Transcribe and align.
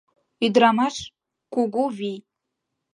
Ӱдырамаш— 0.45 0.95
кугу 1.53 1.83
вий! 1.97 2.19